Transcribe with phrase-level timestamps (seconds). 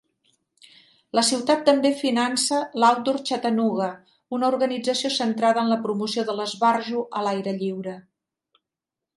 [1.17, 3.89] La ciutat també finança l'Outdoor Chattanooga,
[4.39, 7.99] una organització centrada en la promoció de l'esbarjo a l'aire lliure.